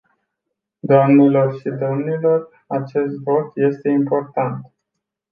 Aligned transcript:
Doamnelor 0.83 1.55
și 1.59 1.69
domnilor, 1.79 2.63
acest 2.67 3.15
vot 3.23 3.51
este 3.57 3.89
important. 3.89 4.71